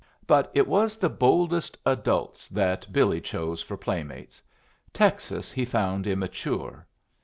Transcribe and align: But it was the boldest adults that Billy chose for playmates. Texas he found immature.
But 0.25 0.49
it 0.55 0.67
was 0.67 0.97
the 0.97 1.09
boldest 1.11 1.77
adults 1.85 2.47
that 2.47 2.91
Billy 2.91 3.21
chose 3.21 3.61
for 3.61 3.77
playmates. 3.77 4.41
Texas 4.93 5.51
he 5.51 5.63
found 5.63 6.07
immature. 6.07 6.87